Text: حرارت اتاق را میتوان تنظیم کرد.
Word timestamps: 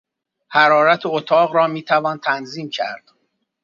حرارت 0.49 1.01
اتاق 1.05 1.53
را 1.55 1.67
میتوان 1.67 2.17
تنظیم 2.19 2.69
کرد. 2.69 3.03